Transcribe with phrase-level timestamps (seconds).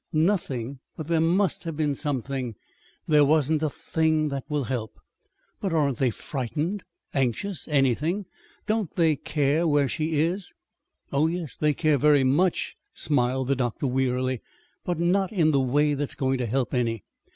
[0.13, 0.79] "Nothing!
[0.97, 2.55] But there must have been something!"
[3.07, 4.97] "There wasn't a thing that will help."
[5.59, 8.25] "But, aren't they frightened anxious anything?
[8.65, 10.55] Don't they care where she is?"
[11.13, 14.41] "Oh, yes; they care very much," smiled the doctor wearily;
[14.83, 17.03] "but not in the way that is going to help any.